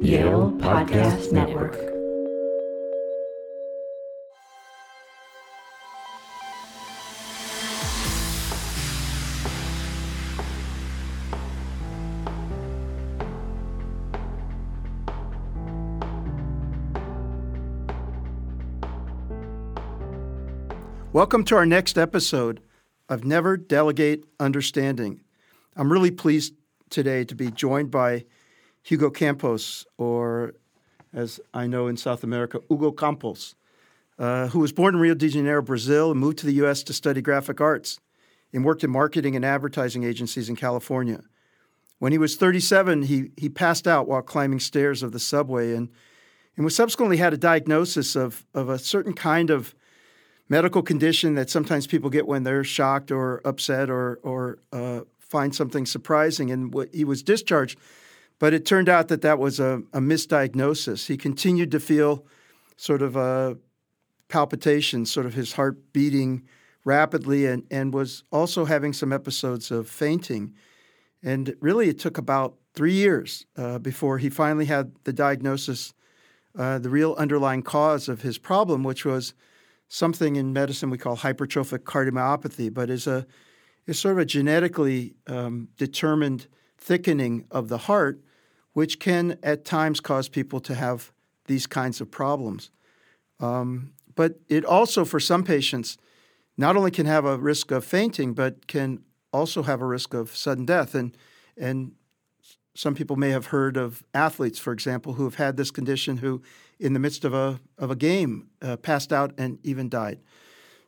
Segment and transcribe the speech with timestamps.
[0.00, 1.74] Yale Podcast Network.
[21.12, 22.60] Welcome to our next episode
[23.08, 25.22] of Never Delegate Understanding.
[25.74, 26.54] I'm really pleased
[26.88, 28.24] today to be joined by
[28.88, 30.54] Hugo Campos, or
[31.12, 33.54] as I know in South America, Hugo Campos,
[34.18, 36.82] uh, who was born in Rio de Janeiro, Brazil, and moved to the U.S.
[36.84, 38.00] to study graphic arts
[38.50, 41.20] and worked in marketing and advertising agencies in California.
[41.98, 45.90] When he was 37, he, he passed out while climbing stairs of the subway and,
[46.56, 49.74] and was subsequently had a diagnosis of, of a certain kind of
[50.48, 55.54] medical condition that sometimes people get when they're shocked or upset or or uh, find
[55.54, 56.50] something surprising.
[56.50, 57.78] And what, he was discharged,
[58.38, 61.06] but it turned out that that was a, a misdiagnosis.
[61.06, 62.24] He continued to feel
[62.76, 63.56] sort of a
[64.28, 66.44] palpitation, sort of his heart beating
[66.84, 70.54] rapidly, and and was also having some episodes of fainting.
[71.22, 75.92] And really, it took about three years uh, before he finally had the diagnosis,
[76.56, 79.34] uh, the real underlying cause of his problem, which was
[79.88, 83.26] something in medicine we call hypertrophic cardiomyopathy, but is a
[83.86, 88.20] is sort of a genetically um, determined thickening of the heart,
[88.78, 91.10] which can at times cause people to have
[91.46, 92.70] these kinds of problems.
[93.40, 95.98] Um, but it also, for some patients,
[96.56, 99.00] not only can have a risk of fainting, but can
[99.32, 100.94] also have a risk of sudden death.
[100.94, 101.16] And
[101.56, 101.92] and
[102.74, 106.40] some people may have heard of athletes, for example, who have had this condition who
[106.78, 110.20] in the midst of a, of a game, uh, passed out and even died.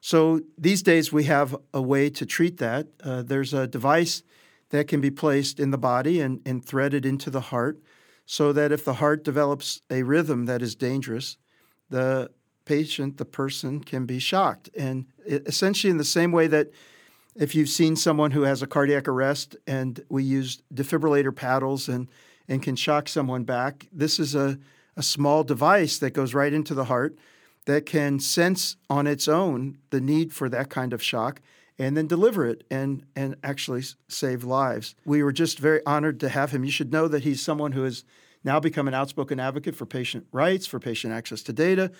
[0.00, 2.86] So these days we have a way to treat that.
[3.02, 4.22] Uh, there's a device
[4.70, 7.78] that can be placed in the body and, and threaded into the heart
[8.26, 11.36] so that if the heart develops a rhythm that is dangerous,
[11.88, 12.30] the
[12.64, 14.70] patient, the person, can be shocked.
[14.76, 16.70] And essentially, in the same way that
[17.34, 22.08] if you've seen someone who has a cardiac arrest and we use defibrillator paddles and,
[22.48, 24.58] and can shock someone back, this is a
[24.97, 27.16] a small device that goes right into the heart
[27.66, 31.41] that can sense on its own the need for that kind of shock
[31.80, 34.94] and then deliver it and and actually save lives.
[35.04, 36.62] We were just very honored to have him.
[36.62, 38.04] You should know that he's someone who has
[38.44, 41.90] now become an outspoken advocate for patient rights, for patient access to data.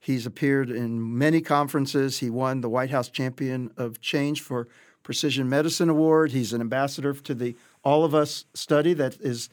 [0.00, 2.18] He's appeared in many conferences.
[2.18, 4.68] He won the White House Champion of Change for
[5.02, 6.32] Precision Medicine Award.
[6.32, 9.48] He's an ambassador to the All of Us study that is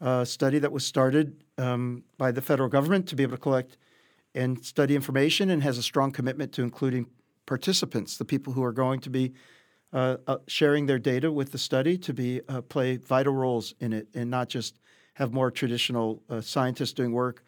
[0.00, 3.76] a study that was started um, by the federal government to be able to collect
[4.34, 7.06] and study information and has a strong commitment to including
[7.46, 9.32] participants, the people who are going to be
[9.92, 13.92] uh, uh, sharing their data with the study to be uh, play vital roles in
[13.92, 14.78] it and not just
[15.14, 17.44] have more traditional uh, scientists doing work,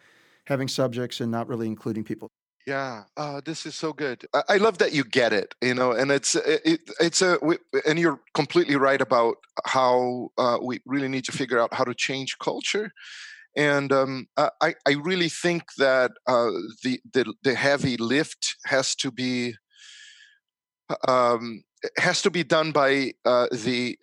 [0.46, 2.28] having subjects and not really including people.
[2.66, 4.26] Yeah, uh, this is so good.
[4.48, 7.38] I, love that you get it, you know, and it's it, it's a
[7.86, 11.94] and you're completely right about how uh, we really need to figure out how to
[11.94, 12.92] change culture
[13.58, 16.50] and um, I, I really think that uh,
[16.84, 19.54] the, the, the heavy lift has to be
[21.06, 21.62] um,
[21.96, 23.98] has to be done by uh, the,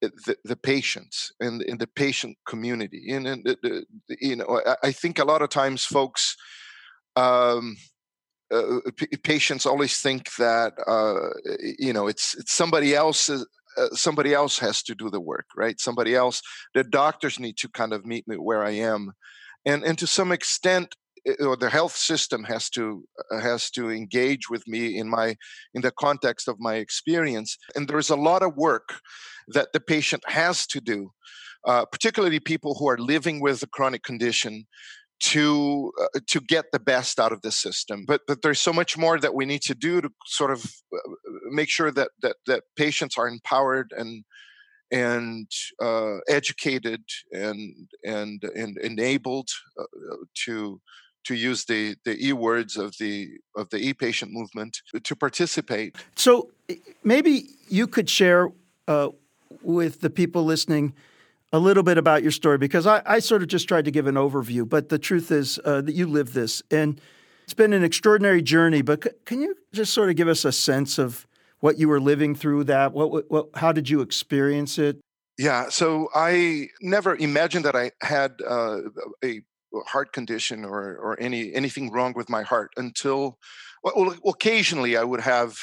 [0.00, 3.10] the, the patients and in the patient community.
[3.10, 3.80] And, and uh,
[4.20, 6.36] you know, I, think a lot of times folks.
[7.16, 7.76] Um,
[8.54, 11.30] uh, p- patients always think that uh,
[11.80, 13.44] you know it's it's somebody else's
[13.76, 15.80] uh, somebody else has to do the work, right?
[15.80, 16.42] Somebody else.
[16.74, 19.12] The doctors need to kind of meet me where I am,
[19.64, 20.94] and and to some extent,
[21.40, 25.36] or the health system has to uh, has to engage with me in my
[25.74, 27.56] in the context of my experience.
[27.74, 29.00] And there is a lot of work
[29.48, 31.12] that the patient has to do,
[31.66, 34.66] uh, particularly people who are living with a chronic condition
[35.18, 38.98] to uh, to get the best out of the system but but there's so much
[38.98, 40.62] more that we need to do to sort of
[40.94, 41.10] uh,
[41.50, 44.24] make sure that that that patients are empowered and
[44.90, 45.50] and
[45.82, 49.48] uh, educated and and and enabled
[49.78, 50.80] uh, uh, to
[51.26, 55.96] to use the the e words of the of the e patient movement to participate.
[56.16, 56.50] So
[57.04, 58.48] maybe you could share
[58.88, 59.08] uh,
[59.62, 60.94] with the people listening
[61.52, 64.06] a little bit about your story because I, I sort of just tried to give
[64.06, 66.62] an overview, but the truth is uh, that you live this.
[66.70, 67.00] And
[67.44, 70.52] it's been an extraordinary journey, but c- can you just sort of give us a
[70.52, 71.26] sense of
[71.60, 72.92] what you were living through that?
[72.92, 74.98] What, what, what how did you experience it?
[75.38, 78.78] Yeah, so I never imagined that I had uh,
[79.22, 79.42] a
[79.86, 83.38] heart condition or or any anything wrong with my heart until
[83.82, 85.56] well, occasionally I would have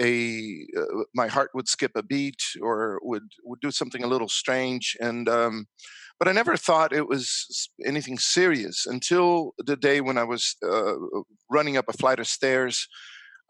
[0.00, 4.28] a uh, my heart would skip a beat or would would do something a little
[4.28, 5.66] strange and um,
[6.18, 10.94] but I never thought it was anything serious until the day when I was uh,
[11.50, 12.88] running up a flight of stairs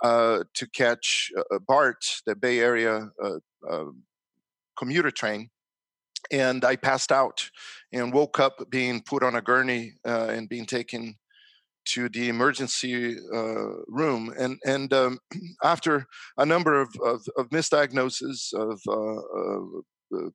[0.02, 1.30] uh, to catch
[1.66, 3.38] BART, the Bay Area uh,
[3.70, 4.02] um,
[4.76, 5.50] commuter train.
[6.30, 7.50] And I passed out
[7.92, 11.16] and woke up being put on a gurney uh, and being taken
[11.86, 14.32] to the emergency uh, room.
[14.38, 15.18] And and um,
[15.62, 16.06] after
[16.36, 20.30] a number of, of, of misdiagnoses of uh,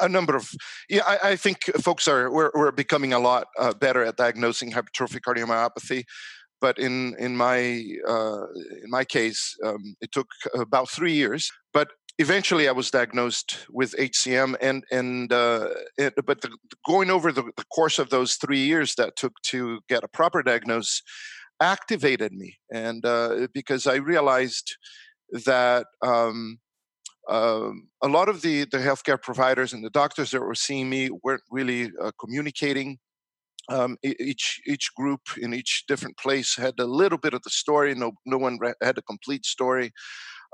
[0.00, 0.50] a number of
[0.88, 4.72] yeah I, I, think folks are we're, we're becoming a lot uh, better at diagnosing
[4.72, 6.04] hypertrophic cardiomyopathy
[6.60, 8.46] but in in my uh,
[8.82, 11.88] in my case um, it took about three years but
[12.20, 16.50] eventually i was diagnosed with hcm and and uh, it, but the,
[16.86, 20.42] going over the, the course of those three years that took to get a proper
[20.42, 21.02] diagnosis
[21.60, 24.76] activated me and uh, because i realized
[25.46, 26.58] that um,
[27.28, 31.10] um, a lot of the, the healthcare providers and the doctors that were seeing me
[31.22, 32.98] weren't really uh, communicating.
[33.68, 37.94] Um, each each group in each different place had a little bit of the story.
[37.94, 39.92] No no one had a complete story.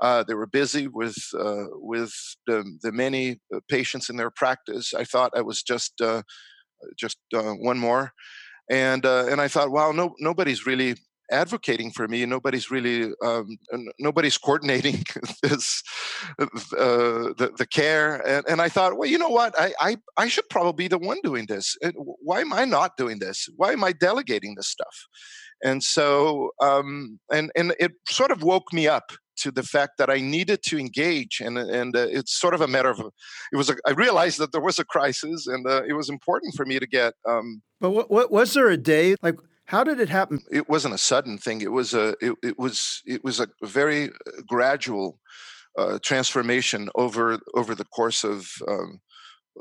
[0.01, 2.13] Uh, they were busy with uh, with
[2.45, 4.93] the, the many uh, patients in their practice.
[4.93, 6.21] I thought I was just uh,
[6.97, 8.11] just uh, one more,
[8.69, 10.95] and and I thought, wow, no nobody's really
[11.31, 12.25] advocating for me.
[12.25, 13.57] Nobody's really, um,
[13.99, 15.03] nobody's coordinating
[15.43, 15.83] this,
[16.39, 16.45] uh,
[16.77, 18.15] the, the care.
[18.27, 19.53] And, and I thought, well, you know what?
[19.59, 21.75] I, I, I should probably be the one doing this.
[21.95, 23.47] Why am I not doing this?
[23.55, 24.95] Why am I delegating this stuff?
[25.63, 30.09] And so, um, and, and it sort of woke me up to the fact that
[30.09, 33.69] I needed to engage, and and uh, it's sort of a matter of it was.
[33.69, 36.79] A, I realized that there was a crisis, and uh, it was important for me
[36.79, 37.13] to get.
[37.27, 39.35] Um, but what, what was there a day like?
[39.65, 40.39] How did it happen?
[40.49, 41.61] It wasn't a sudden thing.
[41.61, 45.19] It was a it, it was it was a very uh, gradual
[45.77, 48.99] uh, transformation over over the course of um,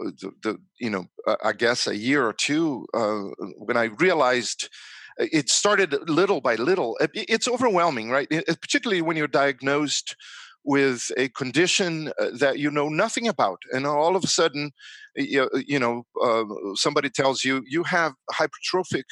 [0.00, 1.06] uh, the, the, you know
[1.44, 3.25] I guess a year or two uh,
[3.58, 4.69] when I realized
[5.18, 6.98] it started little by little.
[7.14, 8.28] It's overwhelming, right?
[8.30, 10.16] Particularly when you're diagnosed
[10.64, 14.72] with a condition that you know nothing about, and all of a sudden,
[15.14, 19.04] you, you know, uh, somebody tells you you have hypertrophic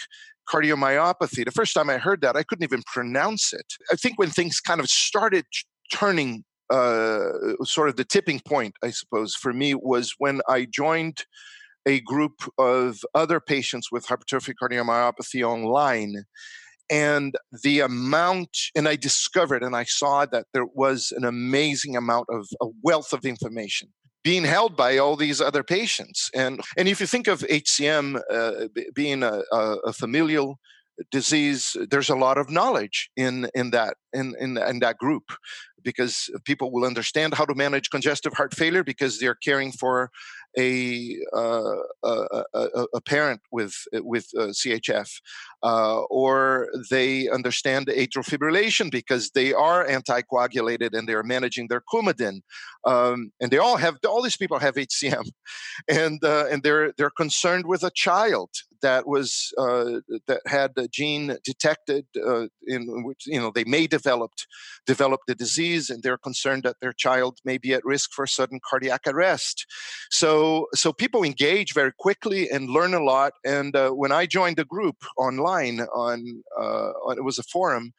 [0.49, 1.45] cardiomyopathy.
[1.45, 3.67] The first time I heard that, I couldn't even pronounce it.
[3.93, 5.45] I think when things kind of started
[5.93, 7.31] turning, uh,
[7.63, 11.25] sort of the tipping point, I suppose, for me was when I joined
[11.87, 16.25] a group of other patients with hypertrophic cardiomyopathy online.
[16.91, 22.27] And the amount, and I discovered and I saw that there was an amazing amount
[22.31, 23.89] of a wealth of information
[24.23, 26.31] being held by all these other patients.
[26.35, 30.59] And and if you think of HCM uh, being a, a, familial
[31.11, 35.25] disease, there's a lot of knowledge in in that in in, in that group
[35.83, 40.11] because people will understand how to manage congestive heart failure because they're caring for
[40.59, 45.21] a uh, a, a, parent with with uh, CHF,
[45.65, 51.81] uh, or they understand atrial fibrillation because they are anticoagulated and they are managing their
[51.81, 52.41] Coumadin,
[52.85, 55.31] um, and they all have all these people have HCM,
[55.89, 58.51] and uh, and they're they're concerned with a child
[58.83, 63.87] that was uh, that had a gene detected uh, in which you know they may
[63.87, 64.47] developed
[64.87, 68.61] develop the disease, and they're concerned that their child may be at risk for sudden
[68.69, 69.65] cardiac arrest.
[70.11, 73.33] So so people engage very quickly and learn a lot.
[73.45, 77.93] And uh, when I joined the group online on, uh, on it was a forum,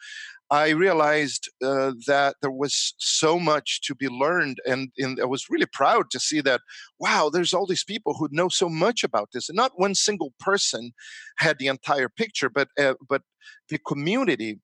[0.52, 5.50] I realized uh, that there was so much to be learned, and, and, I was
[5.50, 6.62] really proud to see that.
[7.00, 10.34] Wow, there's all these people who know so much about this, and not one single
[10.40, 10.92] person
[11.38, 13.24] had the entire picture, but uh, but
[13.70, 14.60] the community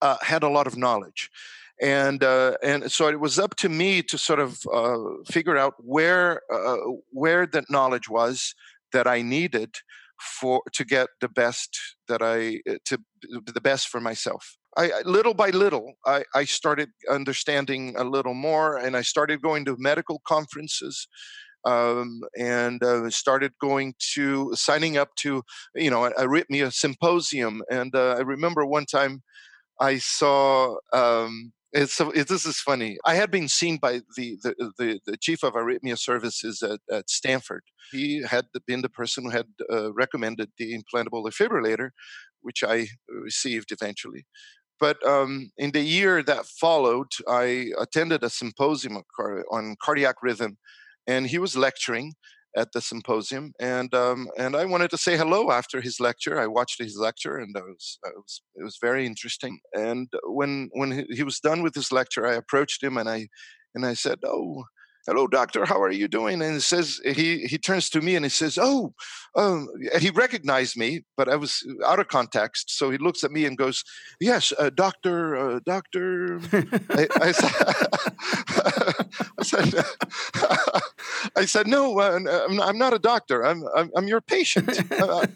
[0.00, 1.30] uh, had a lot of knowledge
[1.80, 5.74] and uh, and so it was up to me to sort of uh, figure out
[5.78, 6.76] where uh,
[7.10, 8.54] where that knowledge was
[8.92, 9.74] that I needed
[10.20, 11.78] for to get the best
[12.08, 12.98] that I uh, to
[13.46, 14.56] the best for myself.
[14.76, 19.64] I, little by little, I, I started understanding a little more, and I started going
[19.66, 21.06] to medical conferences.
[21.66, 25.42] Um, and uh, started going to signing up to
[25.74, 29.22] you know arrhythmia symposium and uh, i remember one time
[29.80, 32.98] i saw um, it's so it, this is funny.
[33.04, 37.10] I had been seen by the the, the, the chief of arrhythmia services at, at,
[37.10, 37.64] Stanford.
[37.90, 41.90] He had been the person who had uh, recommended the implantable defibrillator,
[42.42, 44.24] which I received eventually.
[44.78, 49.02] But um, in the year that followed, I attended a symposium
[49.50, 50.58] on cardiac rhythm,
[51.06, 52.14] and he was lecturing
[52.56, 56.40] at the symposium, and um, and I wanted to say hello after his lecture.
[56.40, 59.58] I watched his lecture, and it was, it was it was very interesting.
[59.74, 63.28] And when when he was done with his lecture, I approached him and I
[63.74, 64.64] and I said, "Oh,
[65.06, 66.40] hello doctor how are you doing?
[66.40, 68.94] And he says he he turns to me and he says oh
[69.36, 69.68] um,
[69.98, 72.76] he recognized me but i was out of context.
[72.76, 73.84] So he looks at me and goes
[74.20, 76.40] yes uh, doctor uh, doctor.
[76.90, 77.52] I, I, said,
[79.38, 79.84] I said
[81.36, 82.18] I said no uh,
[82.62, 83.44] I'm, not a doctor.
[83.44, 84.80] I'm i'm, I'm your patient.
[84.92, 85.26] Uh,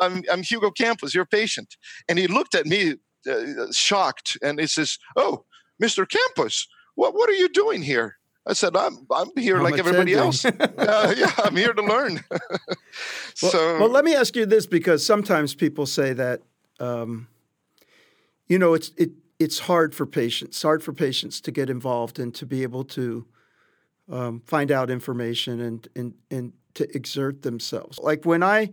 [0.00, 1.76] I'm, I'm hugo campos your patient.
[2.08, 2.94] And he looked at me
[3.30, 5.44] uh, shocked and he says oh
[5.82, 9.78] mr campos what, what are you doing here I said, I'm I'm here How like
[9.78, 10.44] everybody else.
[10.44, 12.20] uh, yeah, I'm here to learn.
[13.34, 16.40] so, well, well, let me ask you this because sometimes people say that,
[16.78, 17.28] um,
[18.48, 22.34] you know, it's it it's hard for patients, hard for patients to get involved and
[22.34, 23.26] to be able to
[24.10, 27.98] um, find out information and and and to exert themselves.
[27.98, 28.70] Like when I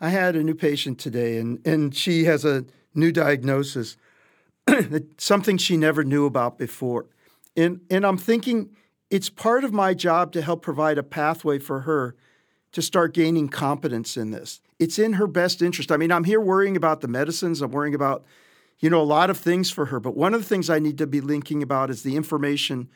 [0.00, 2.64] I had a new patient today, and and she has a
[2.94, 3.96] new diagnosis,
[5.18, 7.06] something she never knew about before,
[7.56, 8.70] and and I'm thinking
[9.10, 12.14] it's part of my job to help provide a pathway for her
[12.72, 14.60] to start gaining competence in this.
[14.78, 15.90] It's in her best interest.
[15.90, 18.24] I mean, I'm here worrying about the medicines, I'm worrying about,
[18.78, 20.96] you know, a lot of things for her, but one of the things I need
[20.98, 22.88] to be linking about is the information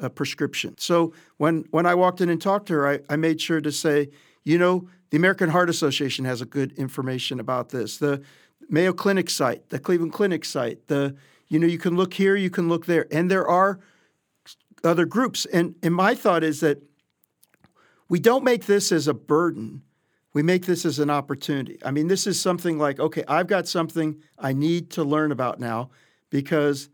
[0.00, 0.76] uh, prescription.
[0.78, 3.72] So when when I walked in and talked to her, I, I made sure to
[3.72, 4.10] say,
[4.44, 7.98] you know, the American Heart Association has a good information about this.
[7.98, 8.22] The
[8.68, 11.14] Mayo Clinic site, the Cleveland Clinic site, the
[11.48, 13.78] you know, you can look here, you can look there, and there are
[14.84, 15.46] other groups.
[15.46, 16.82] And, and my thought is that
[18.08, 19.82] we don't make this as a burden.
[20.32, 21.78] We make this as an opportunity.
[21.84, 25.60] I mean, this is something like, okay, I've got something I need to learn about
[25.60, 25.90] now
[26.30, 26.88] because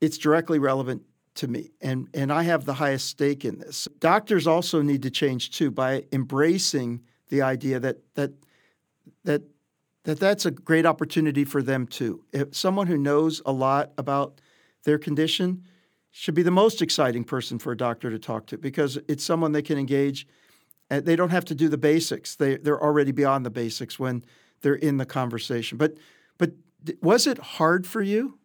[0.00, 3.88] it's directly relevant to me and and I have the highest stake in this.
[3.98, 8.32] Doctors also need to change too by embracing the idea that that
[9.24, 9.42] that
[10.04, 12.24] that that's a great opportunity for them too.
[12.32, 14.40] If someone who knows a lot about
[14.84, 15.64] their condition
[16.10, 19.52] should be the most exciting person for a doctor to talk to because it's someone
[19.52, 20.26] they can engage.
[20.88, 22.34] And they don't have to do the basics.
[22.34, 24.24] They they're already beyond the basics when
[24.62, 25.78] they're in the conversation.
[25.78, 25.96] But
[26.36, 26.52] but
[27.00, 28.38] was it hard for you?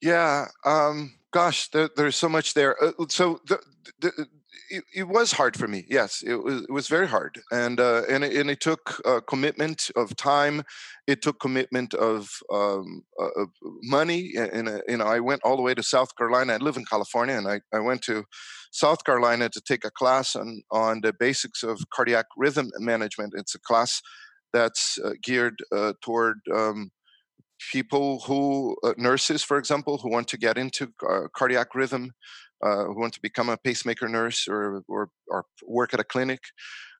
[0.00, 0.46] Yeah.
[0.64, 2.82] Um, gosh, there, there's so much there.
[2.82, 3.60] Uh, so the,
[4.00, 4.26] the,
[4.72, 5.84] it, it, was hard for me.
[5.88, 6.62] Yes, it was.
[6.62, 10.62] It was very hard, and uh, and it, and it took uh, commitment of time.
[11.06, 13.48] It took commitment of, um, uh, of
[13.82, 14.32] money.
[14.36, 16.54] And, and you know, I went all the way to South Carolina.
[16.54, 18.24] I live in California, and I, I went to
[18.70, 23.34] South Carolina to take a class on on the basics of cardiac rhythm management.
[23.36, 24.00] It's a class
[24.52, 26.90] that's uh, geared uh, toward um,
[27.70, 32.12] people who uh, nurses for example who want to get into uh, cardiac rhythm
[32.62, 36.40] uh, who want to become a pacemaker nurse or, or, or work at a clinic,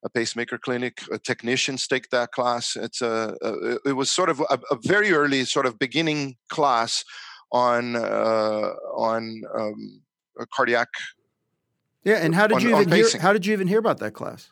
[0.03, 1.01] a pacemaker clinic.
[1.23, 2.75] technicians take that class.
[2.75, 7.05] It's a, a it was sort of a, a, very early sort of beginning class
[7.53, 10.01] on uh, on um,
[10.53, 10.89] cardiac.
[12.03, 13.07] Yeah, and how did on, you even hear?
[13.21, 14.51] How did you even hear about that class?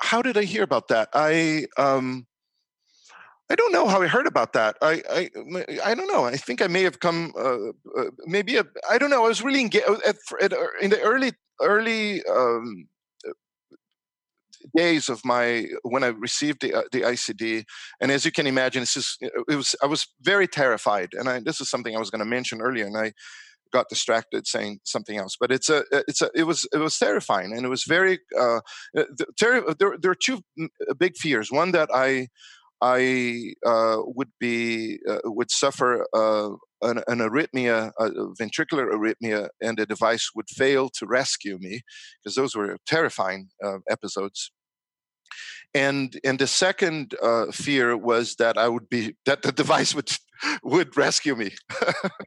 [0.00, 1.08] How did I hear about that?
[1.12, 2.27] I um,
[3.50, 4.76] I don't know how I heard about that.
[4.82, 5.30] I I,
[5.84, 6.24] I don't know.
[6.24, 8.58] I think I may have come uh, uh, maybe
[8.90, 9.24] I don't know.
[9.24, 10.52] I was really engaged at, at,
[10.82, 12.88] in the early early um,
[14.76, 17.64] days of my when I received the uh, the ICD,
[18.00, 21.40] and as you can imagine, it's just it was I was very terrified, and I,
[21.40, 23.12] this is something I was going to mention earlier, and I
[23.72, 25.36] got distracted saying something else.
[25.38, 28.60] But it's a it's a it was it was terrifying, and it was very uh,
[28.94, 30.40] there, there there are two
[30.98, 31.50] big fears.
[31.50, 32.28] One that I
[32.80, 36.50] I uh, would be uh, would suffer uh,
[36.82, 41.80] an, an, arrhythmia, a ventricular arrhythmia, and the device would fail to rescue me
[42.22, 44.52] because those were terrifying uh, episodes.
[45.74, 50.10] And and the second uh, fear was that I would be that the device would
[50.62, 51.50] would rescue me.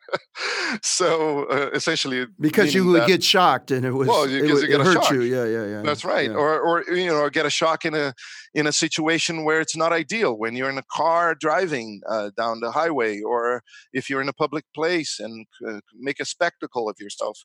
[0.83, 4.81] so uh, essentially, because you would that, get shocked and it was well, it, it
[4.81, 5.11] hurt shock.
[5.11, 5.21] you.
[5.21, 5.81] Yeah, yeah, yeah.
[5.81, 6.29] That's right.
[6.29, 6.35] Yeah.
[6.35, 8.13] Or or you know, get a shock in a
[8.53, 12.59] in a situation where it's not ideal when you're in a car driving uh, down
[12.59, 16.97] the highway, or if you're in a public place and uh, make a spectacle of
[16.99, 17.39] yourself.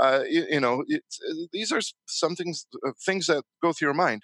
[0.00, 3.94] Uh, you, you, know, uh, these are some things uh, things that go through your
[3.94, 4.22] mind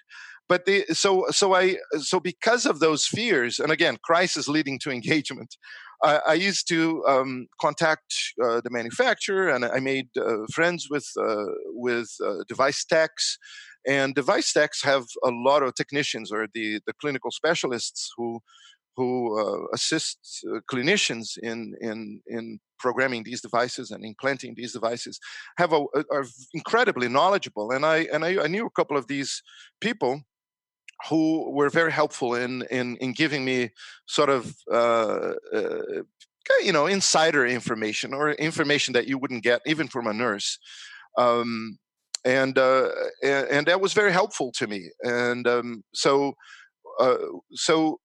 [0.51, 4.91] but the, so so I so because of those fears, and again, crisis leading to
[4.97, 5.55] engagement.
[6.03, 10.09] I, I used to um, contact uh, the manufacturer, and I made
[10.53, 11.07] friends with
[11.67, 12.09] with
[12.49, 13.37] device techs.
[13.87, 18.39] And device techs have a lot of technicians or the the clinical specialists who
[18.97, 25.19] who uh, assist uh, clinicians in in in programming these devices and implanting these devices
[25.57, 29.43] have a, are incredibly knowledgeable and I and I, I, knew a couple of these
[29.79, 30.21] people
[31.09, 33.69] who were very helpful in in in giving me
[34.07, 36.03] sort of uh, uh,
[36.63, 40.59] you know insider information or information that you wouldn't get even from a nurse.
[41.17, 41.77] Um,
[42.23, 42.89] and, uh,
[43.23, 44.89] and, that was very helpful to me.
[45.03, 46.33] And um, so
[46.99, 47.17] uh,
[47.53, 47.99] so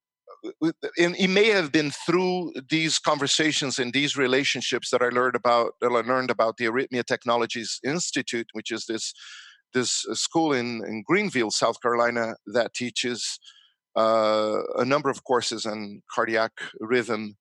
[0.99, 5.73] and it may have been through these conversations and these relationships that I learned about
[5.81, 9.13] that I learned about the Arrhythmia Technologies Institute, which is this
[9.75, 13.39] this school in, in Greenville, South Carolina, that teaches
[13.97, 17.37] uh, a number of courses on cardiac rhythm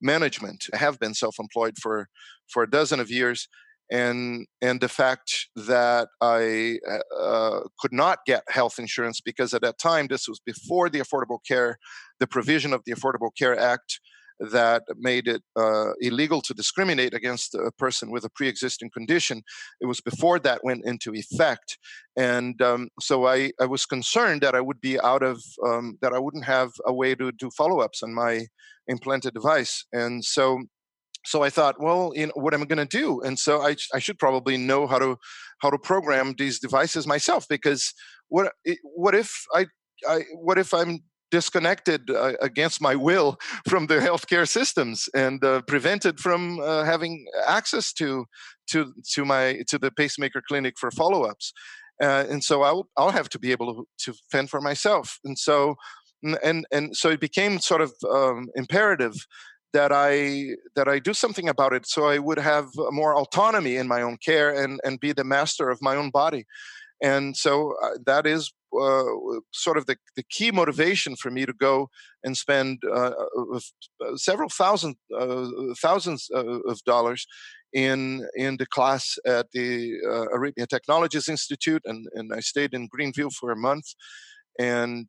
[0.00, 0.66] management.
[0.74, 2.08] I have been self-employed for
[2.52, 3.48] for a dozen of years,
[3.90, 6.78] and and the fact that I
[7.18, 11.38] uh, could not get health insurance because at that time this was before the Affordable
[11.46, 11.78] Care,
[12.20, 14.00] the provision of the Affordable Care Act
[14.40, 19.42] that made it uh, illegal to discriminate against a person with a pre-existing condition.
[19.80, 21.78] It was before that went into effect,
[22.16, 26.12] and um, so I, I was concerned that I would be out of um, that
[26.12, 28.46] I wouldn't have a way to do follow-ups on my
[28.86, 30.62] implanted device, and so
[31.24, 33.20] so I thought, well, you know, what am I going to do?
[33.20, 35.16] And so I, I should probably know how to
[35.60, 37.92] how to program these devices myself because
[38.28, 39.66] what what if I,
[40.08, 43.36] I what if I'm disconnected uh, against my will
[43.68, 48.24] from the healthcare systems and uh, prevented from uh, having access to
[48.70, 51.52] to to my to the pacemaker clinic for follow-ups
[52.02, 55.38] uh, and so I'll I'll have to be able to, to fend for myself and
[55.38, 55.76] so
[56.42, 59.14] and and so it became sort of um, imperative
[59.72, 63.88] that I that I do something about it, so I would have more autonomy in
[63.88, 66.46] my own care and and be the master of my own body.
[67.02, 69.04] And so uh, that is uh,
[69.52, 71.88] sort of the, the key motivation for me to go
[72.24, 75.46] and spend uh, uh, uh several thousand uh,
[75.80, 77.26] thousands of dollars
[77.72, 83.30] in in the class at the Arrhythmia Technologies Institute, and and I stayed in Greenville
[83.30, 83.86] for a month
[84.58, 85.08] and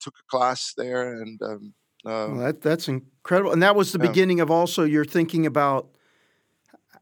[0.00, 1.40] took a class there and.
[1.42, 1.74] Um,
[2.04, 4.08] well, um, that that's incredible, and that was the yeah.
[4.08, 5.88] beginning of also your thinking about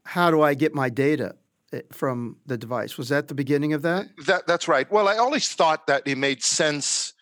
[0.03, 1.35] how do I get my data
[1.73, 2.97] eh, from the device.
[2.97, 4.07] Was that the beginning of that?
[4.25, 4.89] That that's right.
[4.91, 7.13] Well, I always thought that it made sense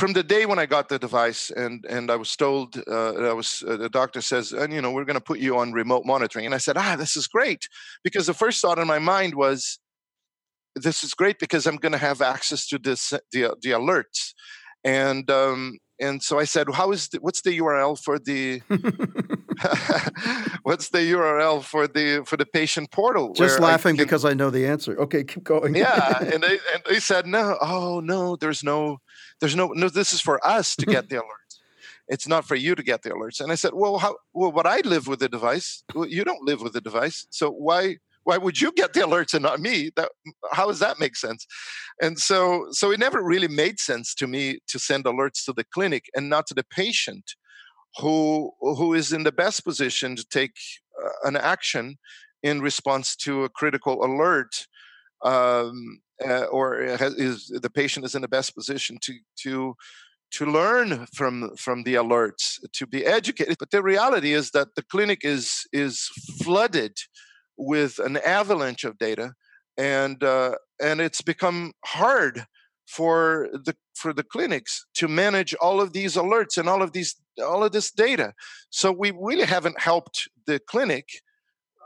[0.00, 3.32] from the day when I got the device, and and I was told uh, I
[3.32, 6.04] was uh, the doctor says, and you know, we're going to put you on remote
[6.06, 7.68] monitoring, and I said, ah, this is great,
[8.02, 9.78] because the first thought in my mind was,
[10.74, 14.32] this is great because I'm going to have access to this the the alerts,
[14.84, 18.60] and um, and so I said, "How is the, what's the URL for the
[20.62, 24.32] what's the URL for the for the patient portal?" Just laughing I can, because I
[24.32, 24.98] know the answer.
[24.98, 25.74] Okay, keep going.
[25.74, 29.00] yeah, and they and they said, "No, oh no, there's no,
[29.40, 29.88] there's no, no.
[29.88, 31.58] This is for us to get the alerts.
[32.08, 34.16] It's not for you to get the alerts." And I said, "Well, how?
[34.32, 35.84] Well, but I live with the device.
[35.94, 39.34] Well, you don't live with the device, so why?" Why would you get the alerts
[39.34, 39.90] and not me?
[39.96, 40.10] That
[40.52, 41.46] how does that make sense?
[42.00, 45.64] And so so it never really made sense to me to send alerts to the
[45.64, 47.24] clinic and not to the patient
[47.98, 50.56] who who is in the best position to take
[51.02, 51.98] uh, an action
[52.42, 54.66] in response to a critical alert
[55.22, 59.74] um, uh, or has, is the patient is in the best position to to
[60.32, 63.56] to learn from from the alerts to be educated.
[63.58, 66.08] But the reality is that the clinic is is
[66.42, 66.96] flooded
[67.60, 69.34] with an avalanche of data,
[69.76, 72.46] and uh, and it's become hard
[72.86, 77.14] for the for the clinics to manage all of these alerts and all of these
[77.38, 78.32] all of this data.
[78.70, 81.06] So we really haven't helped the clinic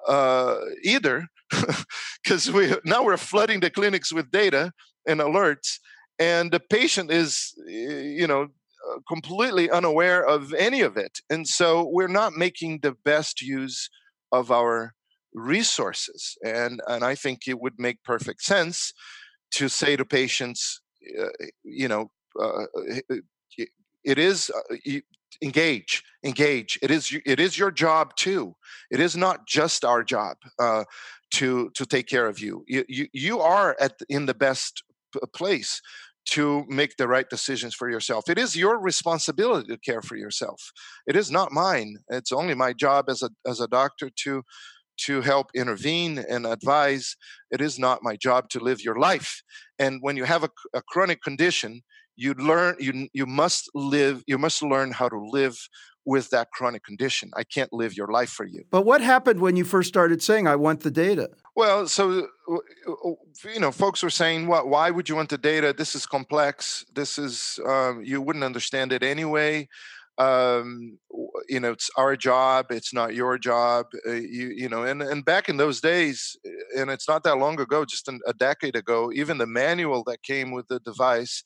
[0.07, 1.27] uh, either,
[2.23, 4.73] because we now we're flooding the clinics with data
[5.07, 5.79] and alerts,
[6.19, 11.87] and the patient is you know uh, completely unaware of any of it, and so
[11.87, 13.91] we're not making the best use
[14.31, 14.95] of our
[15.35, 16.37] resources.
[16.45, 18.93] And, and I think it would make perfect sense
[19.53, 20.81] to say to patients,
[21.21, 21.27] uh,
[21.63, 22.65] you know, uh,
[24.05, 24.99] it is uh,
[25.43, 28.55] engage engage it is it is your job too
[28.91, 30.85] it is not just our job uh,
[31.31, 34.83] to to take care of you you you, you are at in the best
[35.35, 35.81] place
[36.27, 38.31] to make the right decisions for yourself.
[38.31, 40.73] It is your responsibility to care for yourself.
[41.07, 41.99] It is not mine.
[42.09, 44.43] It's only my job as a as a doctor to
[44.97, 47.17] to help intervene and advise.
[47.51, 49.43] It is not my job to live your life.
[49.79, 51.83] And when you have a, a chronic condition,
[52.17, 55.59] you learn you you must live you must learn how to live
[56.05, 57.31] with that chronic condition.
[57.35, 58.65] I can't live your life for you.
[58.71, 61.31] But what happened when you first started saying, I want the data?
[61.57, 65.75] Well, so, you know, folks were saying, what, why would you want the data?
[65.77, 66.85] This is complex.
[66.93, 69.67] This is, um, you wouldn't understand it anyway
[70.19, 70.99] um,
[71.49, 75.25] you know it's our job it's not your job uh, you you know and and
[75.25, 78.77] back in those days uh, and it's not that long ago just an, a decade
[78.77, 81.43] ago even the manual that came with the device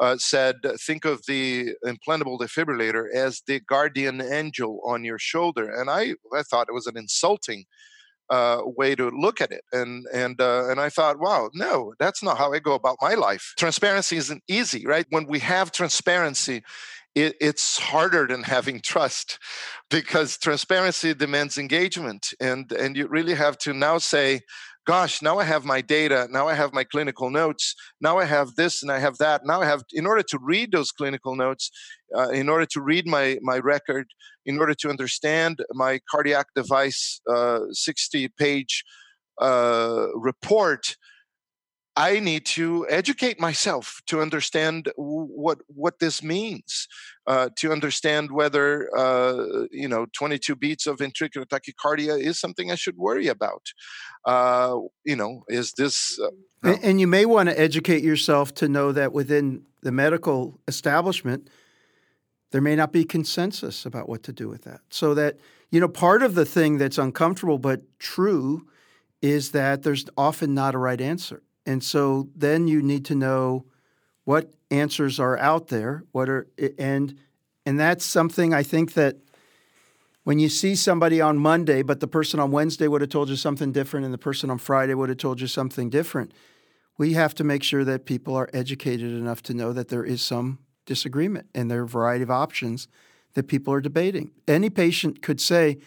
[0.00, 5.90] uh, said think of the implantable defibrillator as the guardian angel on your shoulder and
[5.90, 7.64] i i thought it was an insulting
[8.30, 9.64] uh, way to look at it.
[9.72, 13.14] And and uh, and I thought, wow, no, that's not how I go about my
[13.14, 13.52] life.
[13.58, 15.06] Transparency isn't easy, right?
[15.10, 16.62] When we have transparency,
[17.14, 19.38] it, it's harder than having trust
[19.90, 24.40] because transparency demands engagement, and and you really have to now say,
[24.86, 28.54] gosh, now I have my data, now I have my clinical notes, now I have
[28.56, 29.42] this and I have that.
[29.44, 31.70] Now I have, in order to read those clinical notes,
[32.16, 34.06] uh, in order to read my, my record,
[34.44, 38.84] in order to understand my cardiac device uh, 60 page
[39.40, 40.96] uh, report,
[41.96, 46.88] I need to educate myself to understand what what this means,
[47.26, 52.74] uh, to understand whether uh, you know 22 beats of ventricular tachycardia is something I
[52.74, 53.72] should worry about.
[54.24, 56.18] Uh, you know, is this?
[56.18, 56.30] Uh,
[56.64, 61.48] and, and you may want to educate yourself to know that within the medical establishment,
[62.50, 64.80] there may not be consensus about what to do with that.
[64.88, 65.38] So that
[65.70, 68.66] you know, part of the thing that's uncomfortable but true
[69.22, 73.64] is that there's often not a right answer and so then you need to know
[74.24, 76.46] what answers are out there, what are
[76.78, 77.18] and
[77.66, 79.16] and that's something I think that
[80.24, 83.36] when you see somebody on Monday, but the person on Wednesday would have told you
[83.36, 86.32] something different, and the person on Friday would have told you something different,
[86.96, 90.22] we have to make sure that people are educated enough to know that there is
[90.22, 92.88] some disagreement and there are a variety of options
[93.34, 94.30] that people are debating.
[94.46, 95.78] Any patient could say,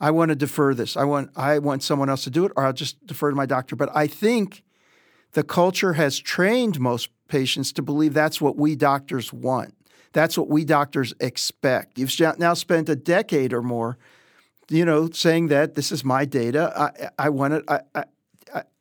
[0.00, 0.96] I want to defer this.
[0.96, 3.46] I want I want someone else to do it, or I'll just defer to my
[3.46, 3.76] doctor.
[3.76, 4.62] But I think
[5.32, 9.74] the culture has trained most patients to believe that's what we doctors want.
[10.12, 11.98] That's what we doctors expect.
[11.98, 13.96] You've now spent a decade or more,
[14.68, 16.72] you know, saying that this is my data.
[16.76, 17.64] I, I want it.
[17.68, 18.04] I, I,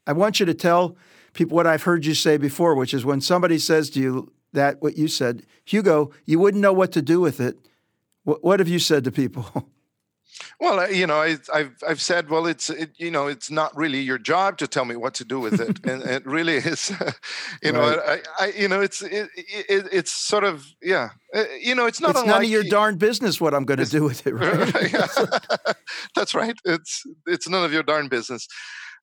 [0.08, 0.98] I want you to tell
[1.34, 4.82] people what I've heard you say before, which is when somebody says to you that
[4.82, 7.58] what you said, Hugo, you wouldn't know what to do with it.
[8.24, 9.70] What, what have you said to people?
[10.60, 14.00] Well, you know, I, have I've said, well, it's it, you know, it's not really
[14.02, 16.92] your job to tell me what to do with it, and it really is,
[17.64, 21.76] you know, I, I, you know, it's it, it, it's sort of yeah, uh, you
[21.76, 22.12] know, it's not.
[22.12, 25.76] It's none of your darn business what I'm going to do with it, right?
[26.16, 26.56] That's right.
[26.66, 28.48] It's it's none of your darn business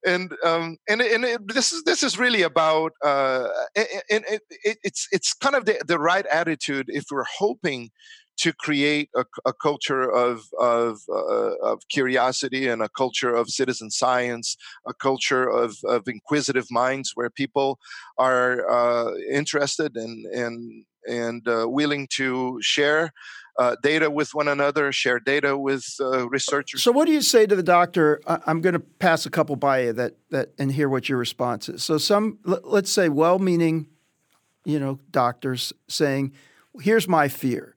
[0.05, 4.79] and um, and and it, this is this is really about uh, and it, it,
[4.83, 7.91] it's it's kind of the, the right attitude if we're hoping
[8.39, 13.91] to create a, a culture of of, uh, of curiosity and a culture of citizen
[13.91, 17.79] science, a culture of, of inquisitive minds where people
[18.19, 23.13] are uh, interested and and and uh, willing to share
[23.59, 26.83] uh, data with one another, share data with uh, researchers.
[26.83, 28.21] So, what do you say to the doctor?
[28.27, 31.69] I'm going to pass a couple by you that that and hear what your response
[31.69, 31.83] is.
[31.83, 33.89] So, some let's say well-meaning,
[34.65, 36.33] you know, doctors saying,
[36.81, 37.76] "Here's my fear."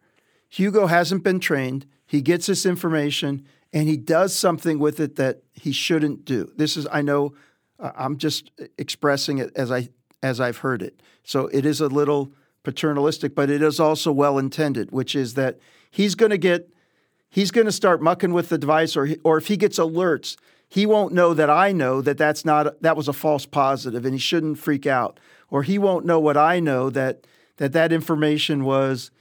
[0.50, 1.86] Hugo hasn't been trained.
[2.06, 6.52] He gets this information and he does something with it that he shouldn't do.
[6.56, 7.34] This is, I know,
[7.80, 9.90] I'm just expressing it as I
[10.22, 11.02] as I've heard it.
[11.24, 12.34] So it is a little
[12.64, 15.60] paternalistic, but it is also well intended, which is that
[15.90, 16.70] he's going to get,
[17.30, 20.36] he's going to start mucking with the device, or or if he gets alerts,
[20.68, 24.14] he won't know that I know that that's not that was a false positive, and
[24.14, 27.26] he shouldn't freak out, or he won't know what I know that
[27.58, 29.12] that that information was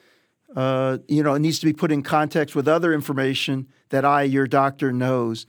[0.57, 4.23] uh, you know, it needs to be put in context with other information that I,
[4.23, 5.47] your doctor, knows.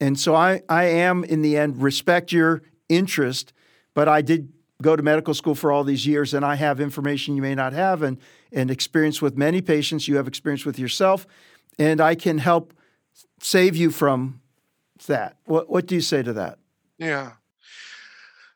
[0.00, 3.52] And so I, I am, in the end, respect your interest,
[3.94, 7.36] but I did go to medical school for all these years and I have information
[7.36, 8.18] you may not have and,
[8.52, 10.08] and experience with many patients.
[10.08, 11.26] You have experience with yourself,
[11.78, 12.72] and I can help
[13.40, 14.40] save you from
[15.06, 15.36] that.
[15.44, 16.58] What, what do you say to that?
[16.98, 17.32] Yeah.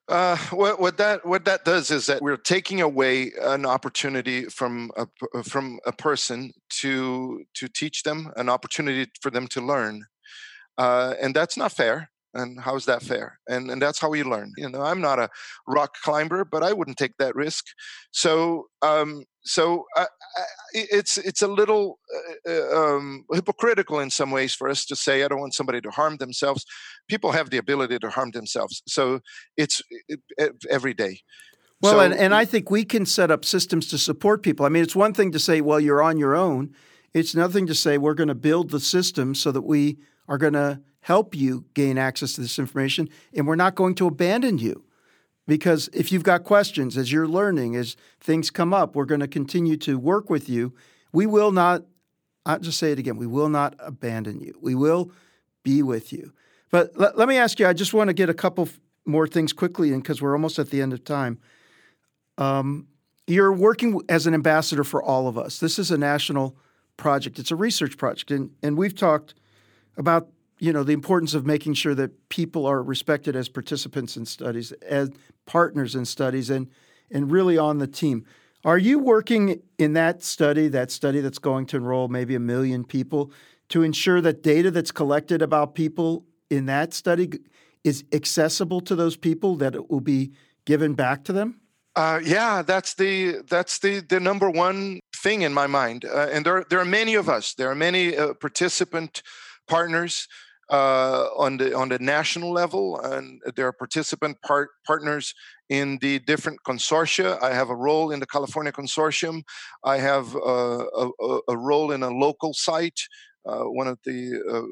[0.07, 4.91] Uh, what, what that what that does is that we're taking away an opportunity from
[4.99, 10.05] a from a person to to teach them an opportunity for them to learn,
[10.77, 12.11] uh, and that's not fair.
[12.35, 13.39] And how's that fair?
[13.49, 14.53] And and that's how we learn.
[14.59, 15.31] You know i'm not a
[15.67, 17.65] rock climber but i wouldn't take that risk.
[18.11, 20.07] So um so I,
[20.73, 21.99] it's it's a little
[22.47, 25.81] uh, uh, um, hypocritical in some ways for us to say I don't want somebody
[25.83, 26.65] to harm themselves.
[27.09, 29.21] People have the ability to harm themselves, so
[29.57, 31.21] it's it, it, every day.
[31.81, 34.65] Well, so, and, and I think we can set up systems to support people.
[34.65, 36.75] I mean, it's one thing to say, well, you're on your own.
[37.13, 40.39] It's another thing to say we're going to build the system so that we are
[40.39, 44.57] going to help you gain access to this information, and we're not going to abandon
[44.57, 44.85] you.
[45.47, 49.29] Because if you've got questions as you're learning, as things come up, we're going to
[49.29, 50.73] continue to work with you.
[51.13, 51.83] We will not,
[52.47, 54.59] I'll just say it again, we will not abandon you.
[54.61, 55.11] We will
[55.63, 56.33] be with you.
[56.71, 58.69] But let, let me ask you, I just want to get a couple
[59.05, 61.39] more things quickly in because we're almost at the end of time.
[62.39, 62.89] Um,
[63.27, 65.59] you're working as an ambassador for all of us.
[65.59, 66.57] This is a national
[66.97, 68.31] project, it's a research project.
[68.31, 69.35] And, and we've talked
[69.97, 74.27] about you know the importance of making sure that people are respected as participants in
[74.27, 75.11] studies, as
[75.47, 76.69] partners in studies, and
[77.11, 78.25] and really on the team.
[78.65, 82.83] Are you working in that study, that study that's going to enroll maybe a million
[82.85, 83.31] people,
[83.69, 87.31] to ensure that data that's collected about people in that study
[87.83, 90.33] is accessible to those people, that it will be
[90.65, 91.61] given back to them?
[91.97, 96.05] Uh, yeah, that's the that's the the number one thing in my mind.
[96.05, 97.55] Uh, and there there are many of us.
[97.55, 99.23] There are many uh, participant
[99.69, 100.29] partners
[100.71, 105.35] uh, on the on the national level, and there are participant part, partners
[105.69, 107.41] in the different consortia.
[107.43, 109.43] I have a role in the California Consortium.
[109.85, 113.01] I have uh, a, a, role in a local site,
[113.47, 114.63] uh, one of the uh,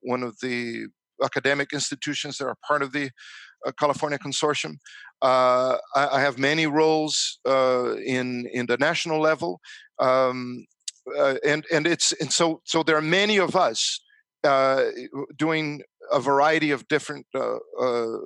[0.00, 0.86] one of the
[1.22, 3.10] academic institutions that are part of the
[3.66, 4.76] uh, California Consortium.
[5.22, 9.60] Uh, I, I, have many roles in in the national level.
[9.98, 10.66] Um,
[11.44, 14.00] and and it's and so so there are many of us
[14.44, 14.90] uh,
[15.36, 18.18] doing a variety of different uh, uh,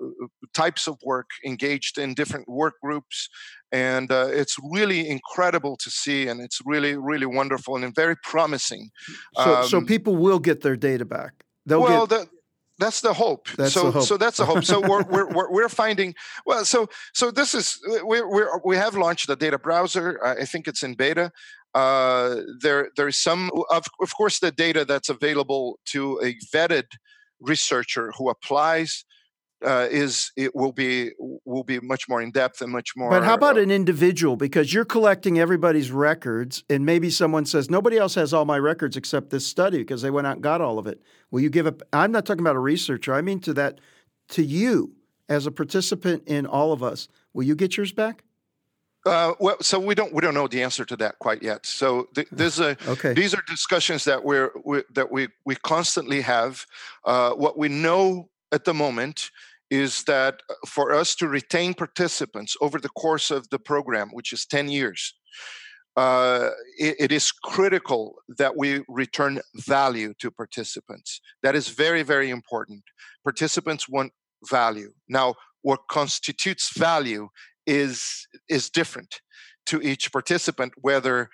[0.54, 3.28] types of work, engaged in different work groups,
[3.70, 8.90] and uh, it's really incredible to see, and it's really, really wonderful and very promising.
[9.37, 11.44] So, um, so people will get their data back.
[11.66, 12.20] They'll well, get.
[12.20, 12.28] The,
[12.78, 13.48] that's the hope.
[13.57, 14.02] That's so, the hope.
[14.04, 14.64] so that's the hope.
[14.64, 16.14] So we're, we're, we're, we're, finding,
[16.46, 20.24] well, so, so this is, we're, we're, we have launched the data browser.
[20.24, 21.33] I think it's in beta.
[21.74, 26.87] Uh, there there's some of, of course the data that's available to a vetted
[27.40, 29.04] researcher who applies
[29.64, 31.11] uh, is it will be
[31.44, 33.11] will be much more in depth and much more.
[33.11, 34.37] But how about uh, an individual?
[34.37, 38.96] Because you're collecting everybody's records, and maybe someone says nobody else has all my records
[38.96, 41.00] except this study because they went out and got all of it.
[41.31, 41.83] Will you give it?
[41.92, 43.12] I'm not talking about a researcher.
[43.12, 43.81] I mean to that
[44.31, 44.94] to you
[45.28, 47.09] as a participant in all of us.
[47.33, 48.24] Will you get yours back?
[49.08, 51.64] Uh, well, so we don't we don't know the answer to that quite yet.
[51.66, 53.12] So th- there's a okay.
[53.12, 56.66] these are discussions that we're we, that we we constantly have.
[57.04, 59.30] Uh, what we know at the moment
[59.70, 64.46] is that for us to retain participants over the course of the program, which is
[64.46, 65.14] ten years,
[65.96, 71.20] uh, it, it is critical that we return value to participants.
[71.42, 72.82] That is very very important.
[73.24, 74.12] Participants want
[74.48, 74.92] value.
[75.08, 77.28] Now, what constitutes value
[77.68, 79.20] is is different
[79.66, 81.28] to each participant, whether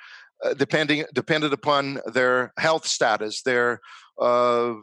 [0.44, 3.80] uh, depending dependent upon their health status, their
[4.20, 4.74] uh,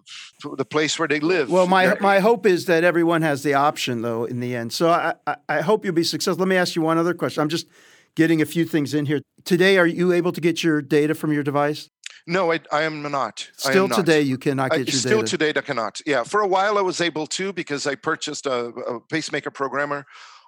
[0.57, 1.51] the place where they live.
[1.51, 4.73] Well, my my hope is that everyone has the option, though, in the end.
[4.73, 6.39] So I, I, I hope you'll be successful.
[6.39, 7.41] Let me ask you one other question.
[7.41, 7.67] I'm just
[8.15, 9.77] getting a few things in here today.
[9.77, 11.89] Are you able to get your data from your device?
[12.27, 13.49] No, I, I am not.
[13.57, 13.95] Still am not.
[13.95, 15.27] today, you cannot get I, your still data.
[15.27, 16.01] Still today, I cannot.
[16.05, 20.05] Yeah, for a while I was able to because I purchased a, a pacemaker programmer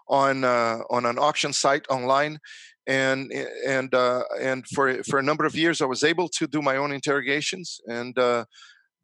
[0.08, 2.40] on uh, on an auction site online
[2.88, 3.32] and
[3.66, 6.76] and uh, and for for a number of years I was able to do my
[6.78, 8.46] own interrogations and uh,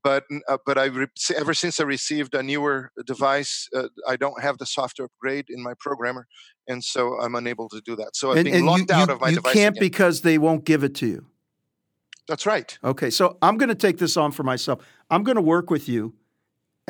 [0.04, 4.42] but uh, but I re- ever since I received a newer device uh, I don't
[4.42, 6.28] have the software upgrade in my programmer
[6.68, 8.16] and so I'm unable to do that.
[8.16, 9.82] So I've and, been and locked you, out you, of my you device can't again.
[9.82, 11.26] because they won't give it to you?
[12.28, 12.78] That's right.
[12.84, 14.84] Okay so I'm going to take this on for myself.
[15.10, 16.14] I'm going to work with you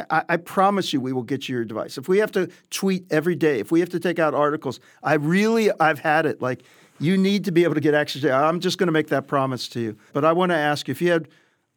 [0.10, 1.98] I, I, promise you we will get you your device.
[1.98, 5.16] If we have to tweet every day, if we have to take out articles, I
[5.16, 6.42] really I've had it.
[6.42, 6.64] Like
[7.00, 9.28] you need to be able to get access to I'm just going to make that
[9.28, 9.98] promise to you.
[10.14, 11.28] But I want to ask you if you had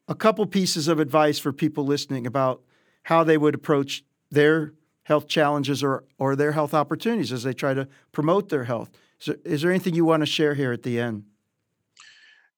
[0.09, 2.63] a couple pieces of advice for people listening about
[3.05, 7.75] how they would approach their health challenges or, or their health opportunities as they try
[7.75, 8.91] to promote their health.
[9.21, 11.25] Is there, is there anything you want to share here at the end?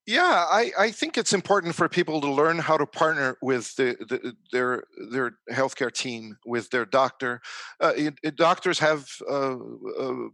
[0.07, 3.97] Yeah, I, I think it's important for people to learn how to partner with the,
[4.07, 7.41] the, their their healthcare team, with their doctor.
[7.81, 9.57] Uh, it, it, doctors have uh,
[9.99, 10.29] uh,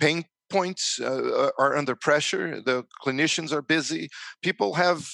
[0.00, 2.62] pain points, uh, are under pressure.
[2.62, 4.08] The clinicians are busy.
[4.42, 5.06] People have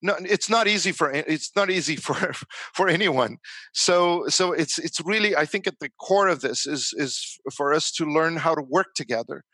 [0.00, 2.32] no, it's not easy for it's not easy for
[2.74, 3.36] for anyone.
[3.74, 7.74] So so it's it's really I think at the core of this is is for
[7.74, 9.44] us to learn how to work together,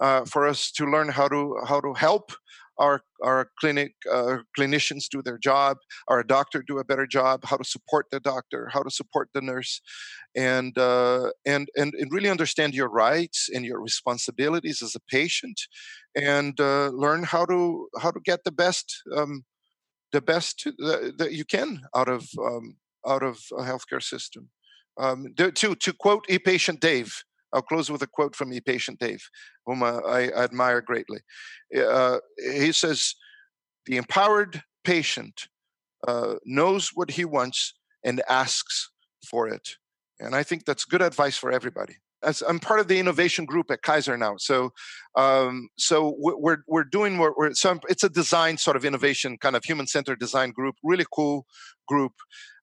[0.00, 2.30] uh, for us to learn how to how to help
[2.78, 7.56] our our clinic uh, clinicians do their job, our doctor do a better job, how
[7.56, 9.80] to support the doctor, how to support the nurse,
[10.36, 15.60] and uh, and and and really understand your rights and your responsibilities as a patient,
[16.14, 19.44] and uh, learn how to how to get the best um,
[20.12, 20.64] the best
[21.18, 24.50] that you can out of um, out of a healthcare system.
[24.98, 27.22] Um, to to quote a patient Dave.
[27.52, 29.22] I'll close with a quote from e patient Dave,
[29.64, 31.20] whom I, I admire greatly.
[31.76, 33.14] Uh, he says,
[33.86, 35.48] The empowered patient
[36.06, 38.90] uh, knows what he wants and asks
[39.28, 39.76] for it.
[40.20, 41.96] And I think that's good advice for everybody.
[42.22, 44.72] As I'm part of the innovation group at Kaiser now, so
[45.16, 49.54] um, so we're we're doing what we're so it's a design sort of innovation kind
[49.54, 51.46] of human centered design group, really cool
[51.86, 52.12] group.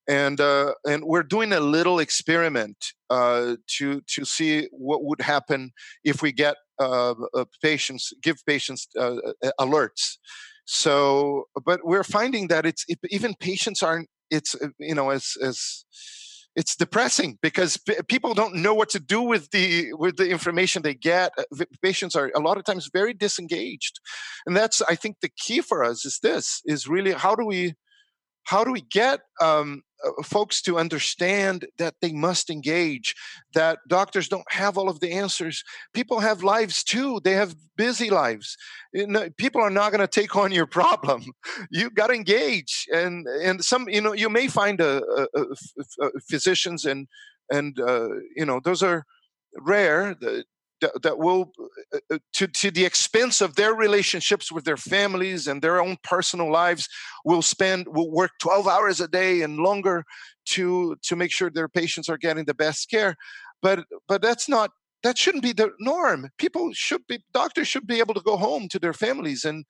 [0.07, 2.77] And uh, and we're doing a little experiment
[3.09, 5.71] uh, to to see what would happen
[6.03, 10.17] if we get uh, uh patients give patients uh, uh, alerts.
[10.65, 14.09] So, but we're finding that it's it, even patients aren't.
[14.29, 15.85] It's you know as as
[16.55, 20.81] it's depressing because p- people don't know what to do with the with the information
[20.81, 21.31] they get
[21.81, 23.99] patients are a lot of times very disengaged
[24.45, 27.73] and that's i think the key for us is this is really how do we
[28.45, 33.15] how do we get um, uh, folks to understand that they must engage
[33.53, 35.63] that doctors don't have all of the answers?
[35.93, 38.57] People have lives too they have busy lives.
[39.37, 41.23] People are not going to take on your problem.
[41.71, 45.03] You got to engage and and some you know you may find a,
[45.35, 45.41] a,
[46.01, 47.07] a, physicians and
[47.51, 49.05] and uh, you know those are
[49.59, 50.15] rare
[50.83, 51.51] that, that will
[51.93, 55.97] uh, uh, to, to the expense of their relationships with their families and their own
[56.03, 56.87] personal lives
[57.23, 60.03] will spend will work 12 hours a day and longer
[60.45, 63.15] to to make sure their patients are getting the best care.
[63.61, 64.71] But but that's not
[65.03, 66.29] that shouldn't be the norm.
[66.37, 69.65] People should be doctors should be able to go home to their families and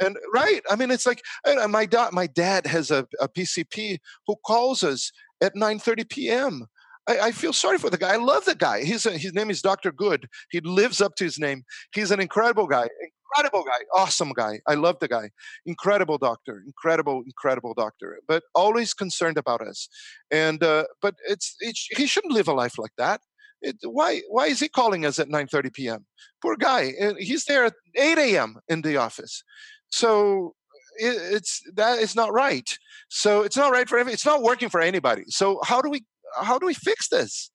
[0.00, 1.22] and right i mean it's like
[1.68, 3.96] my dad my dad has a, a pcp
[4.26, 6.66] who calls us at 9 30 p.m
[7.06, 8.14] I, I, feel sorry for the guy.
[8.14, 8.82] I love the guy.
[8.84, 9.92] He's a, his name is Dr.
[9.92, 10.28] Good.
[10.50, 11.64] He lives up to his name.
[11.94, 12.88] He's an incredible guy.
[13.36, 13.84] Incredible guy.
[13.94, 14.60] Awesome guy.
[14.66, 15.30] I love the guy.
[15.66, 16.62] Incredible doctor.
[16.66, 18.18] Incredible, incredible doctor.
[18.26, 19.88] But always concerned about us.
[20.30, 23.20] And uh, but it's, it's he shouldn't live a life like that.
[23.60, 26.06] It, why why is he calling us at 9:30 p.m.
[26.42, 26.92] Poor guy.
[27.18, 28.56] He's there at 8 a.m.
[28.68, 29.42] in the office.
[29.88, 30.54] So
[30.98, 32.68] it, it's that is not right.
[33.08, 35.24] So it's not right for every, it's not working for anybody.
[35.28, 36.04] So how do we
[36.42, 37.50] how do we fix this?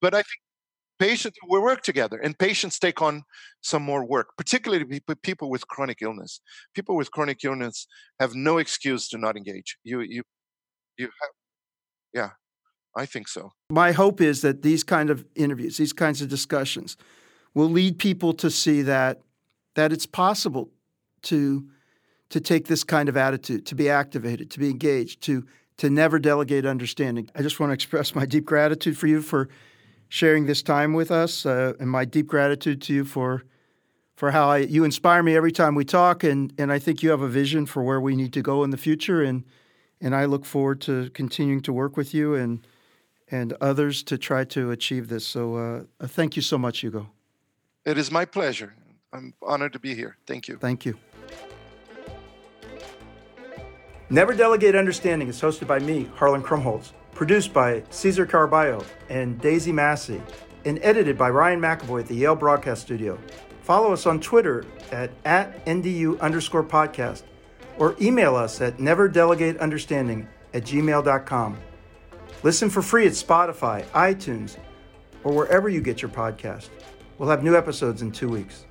[0.00, 0.40] But I think
[0.98, 3.24] patients we work together and patients take on
[3.60, 6.40] some more work particularly people with chronic illness.
[6.74, 7.86] People with chronic illness
[8.20, 9.76] have no excuse to not engage.
[9.82, 10.22] You you
[10.96, 11.30] you have
[12.12, 12.30] yeah
[12.96, 13.52] i think so.
[13.70, 16.96] My hope is that these kind of interviews these kinds of discussions
[17.54, 19.20] will lead people to see that
[19.74, 20.70] that it's possible
[21.22, 21.68] to
[22.30, 25.44] to take this kind of attitude to be activated to be engaged to
[25.78, 27.30] to never delegate understanding.
[27.34, 29.48] I just want to express my deep gratitude for you for
[30.08, 33.42] sharing this time with us, uh, and my deep gratitude to you for
[34.16, 37.10] for how I, you inspire me every time we talk, and and I think you
[37.10, 39.44] have a vision for where we need to go in the future, and
[40.00, 42.64] and I look forward to continuing to work with you and
[43.30, 45.26] and others to try to achieve this.
[45.26, 47.08] So uh, thank you so much, Hugo.
[47.84, 48.74] It is my pleasure.
[49.12, 50.16] I'm honored to be here.
[50.26, 50.58] Thank you.
[50.58, 50.98] Thank you.
[54.14, 59.72] Never Delegate Understanding is hosted by me, Harlan Krumholz, produced by Cesar Caraballo and Daisy
[59.72, 60.22] Massey,
[60.64, 63.18] and edited by Ryan McAvoy at the Yale Broadcast Studio.
[63.62, 67.24] Follow us on Twitter at, at NDU underscore podcast
[67.76, 71.58] or email us at neverdelegateunderstanding at gmail.com.
[72.44, 74.58] Listen for free at Spotify, iTunes,
[75.24, 76.68] or wherever you get your podcast.
[77.18, 78.64] We'll have new episodes in two weeks.